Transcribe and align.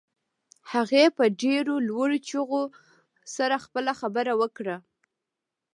هغې 0.73 1.03
په 1.17 1.23
ډېرو 1.41 1.75
لوړو 1.89 2.17
چيغو 2.27 2.61
سره 3.35 3.55
خپله 3.65 3.91
خبره 3.99 4.33
وکړه. 4.41 4.75